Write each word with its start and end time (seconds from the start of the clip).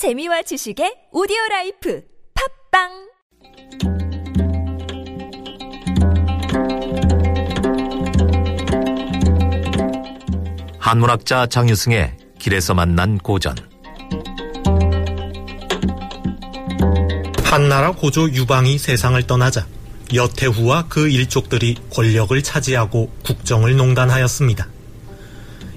재미와 0.00 0.40
지식의 0.40 1.08
오디오 1.12 1.36
라이프 1.50 2.02
팟빵 2.72 2.88
한문학자 10.78 11.48
장유승의 11.48 12.16
길에서 12.38 12.72
만난 12.72 13.18
고전 13.18 13.54
한나라 17.42 17.92
고조 17.92 18.30
유방이 18.30 18.78
세상을 18.78 19.22
떠나자 19.26 19.66
여태후와 20.14 20.86
그 20.88 21.10
일족들이 21.10 21.76
권력을 21.92 22.42
차지하고 22.42 23.12
국정을 23.22 23.76
농단하였습니다. 23.76 24.66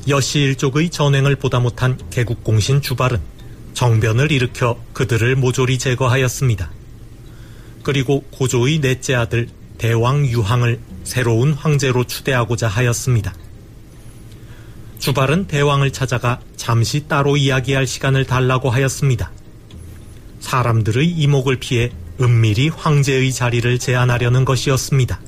여씨 0.07 0.39
일족의 0.39 0.91
전횡을 0.91 1.35
보다 1.35 1.59
못한 1.59 1.99
개국공신 2.09 2.81
주발은 2.81 3.32
정변을 3.73 4.31
일으켜 4.31 4.79
그들을 4.93 5.35
모조리 5.35 5.77
제거하였습니다. 5.77 6.71
그리고 7.83 8.21
고조의 8.31 8.79
넷째 8.79 9.15
아들 9.15 9.49
대왕 9.77 10.25
유항을 10.25 10.79
새로운 11.03 11.53
황제로 11.53 12.05
추대하고자 12.05 12.67
하였습니다. 12.67 13.33
주발은 14.99 15.47
대왕을 15.47 15.91
찾아가 15.91 16.39
잠시 16.55 17.07
따로 17.07 17.35
이야기할 17.35 17.85
시간을 17.85 18.25
달라고 18.25 18.69
하였습니다. 18.69 19.31
사람들의 20.39 21.05
이목을 21.09 21.57
피해 21.57 21.91
은밀히 22.21 22.69
황제의 22.69 23.33
자리를 23.33 23.79
제안하려는 23.79 24.45
것이었습니다. 24.45 25.19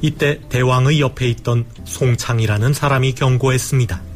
이때 0.00 0.40
대왕의 0.48 1.00
옆에 1.00 1.28
있던 1.28 1.66
송창이라는 1.84 2.72
사람이 2.72 3.12
경고했습니다. 3.14 4.11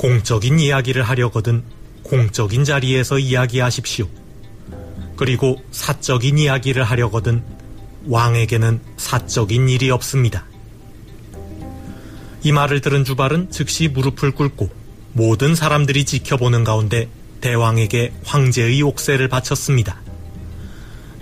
공적인 0.00 0.58
이야기를 0.58 1.02
하려거든 1.02 1.62
공적인 2.04 2.64
자리에서 2.64 3.18
이야기하십시오. 3.18 4.08
그리고 5.14 5.62
사적인 5.72 6.38
이야기를 6.38 6.82
하려거든 6.84 7.42
왕에게는 8.06 8.80
사적인 8.96 9.68
일이 9.68 9.90
없습니다. 9.90 10.46
이 12.42 12.50
말을 12.50 12.80
들은 12.80 13.04
주발은 13.04 13.50
즉시 13.50 13.88
무릎을 13.88 14.30
꿇고 14.30 14.70
모든 15.12 15.54
사람들이 15.54 16.06
지켜보는 16.06 16.64
가운데 16.64 17.10
대왕에게 17.42 18.14
황제의 18.24 18.80
옥새를 18.80 19.28
바쳤습니다. 19.28 20.00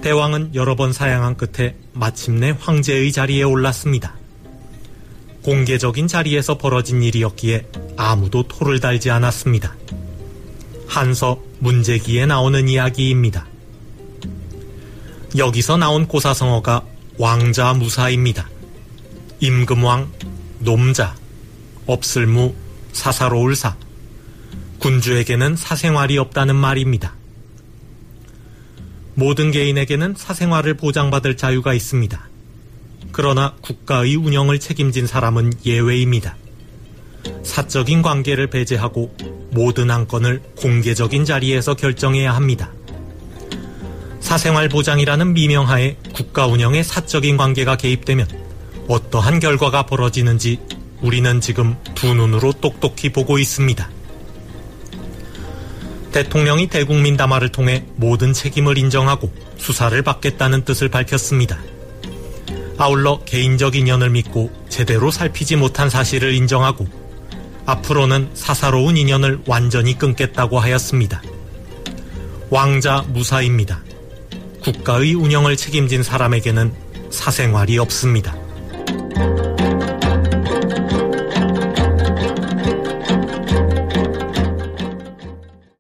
대왕은 0.03 0.55
여러 0.55 0.77
번 0.77 0.93
사양한 0.93 1.37
끝에 1.37 1.75
마침내 1.95 2.55
황제의 2.57 3.11
자리에 3.11 3.43
올랐습니다. 3.43 4.18
공개적인 5.49 6.09
자리에서 6.09 6.59
벌어진 6.59 7.03
일이었기에 7.03 7.69
아무도 7.97 8.43
토를 8.43 8.81
달지 8.81 9.11
않았습니다. 9.11 9.75
한서 10.87 11.41
문제기에 11.61 12.27
나오는 12.27 12.69
이야기입니다. 12.69 13.47
여기서 15.39 15.79
나온 15.79 16.07
고사성어가 16.07 16.85
왕자 17.17 17.73
무사입니다. 17.73 18.51
임금왕, 19.41 20.13
놈자, 20.59 21.17
없을무, 21.87 22.53
사사로울 22.93 23.57
사, 23.57 23.75
군주에게는 24.81 25.57
사생활이 25.57 26.19
없다는 26.19 26.57
말입니다. 26.57 27.15
모든 29.15 29.51
개인에게는 29.51 30.15
사생활을 30.15 30.75
보장받을 30.75 31.39
자유가 31.39 31.73
있습니다. 31.73 32.29
그러나 33.19 33.53
국가의 33.63 34.15
운영을 34.15 34.61
책임진 34.61 35.09
사람은 35.09 35.53
예외입니다. 35.67 36.37
사적인 37.43 38.01
관계를 38.01 38.47
배제하고 38.47 39.13
모든 39.51 39.91
안건을 39.91 40.41
공개적인 40.57 41.25
자리에서 41.25 41.75
결정해야 41.75 42.33
합니다. 42.33 42.71
사생활 44.21 44.69
보장이라는 44.69 45.33
미명하에 45.33 45.97
국가 46.15 46.47
운영에 46.47 46.85
사적인 46.85 47.37
관계가 47.37 47.75
개입되면 47.75 48.29
어떠한 48.87 49.41
결과가 49.41 49.87
벌어지는지 49.87 50.61
우리는 51.01 51.41
지금 51.41 51.75
두 51.97 52.15
눈으로 52.15 52.53
똑똑히 52.53 53.11
보고 53.11 53.41
있습니다. 53.41 53.91
대통령이 56.13 56.69
대국민 56.69 57.17
담화를 57.17 57.49
통해 57.49 57.85
모든 57.97 58.33
책임을 58.33 58.79
인정하고 58.79 59.33
수사를 59.57 60.01
받겠다는 60.03 60.65
뜻을 60.65 60.89
밝혔습니다. 60.89 61.59
아울러 62.79 63.21
개인적 63.25 63.75
인연을 63.75 64.11
믿고 64.11 64.51
제대로 64.69 65.11
살피지 65.11 65.57
못한 65.57 65.91
사실을 65.91 66.33
인정하고 66.33 66.87
앞으로는 67.67 68.31
사사로운 68.35 68.97
인연을 68.97 69.41
완전히 69.47 69.99
끊겠다고 69.99 70.59
하였습니다. 70.59 71.21
왕자 72.51 73.05
무사입니다. 73.09 73.83
국가의 74.63 75.15
운영을 75.15 75.57
책임진 75.57 76.03
사람에게는 76.03 76.73
사생활이 77.11 77.79
없습니다. 77.79 78.37